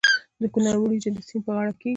د 0.41 0.43
کونړ 0.53 0.75
وریجې 0.79 1.09
د 1.15 1.19
سیند 1.27 1.43
په 1.45 1.51
غاړه 1.55 1.73
کیږي. 1.79 1.89